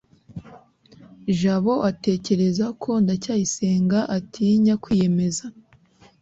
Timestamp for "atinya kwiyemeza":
4.17-5.45